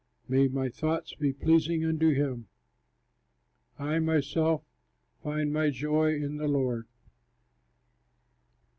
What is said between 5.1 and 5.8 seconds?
find my